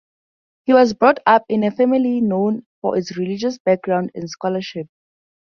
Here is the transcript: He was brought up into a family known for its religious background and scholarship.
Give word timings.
He 0.65 0.73
was 0.73 0.95
brought 0.95 1.19
up 1.27 1.45
into 1.47 1.67
a 1.67 1.69
family 1.69 2.21
known 2.21 2.65
for 2.81 2.97
its 2.97 3.15
religious 3.17 3.59
background 3.59 4.09
and 4.15 4.27
scholarship. 4.27 4.87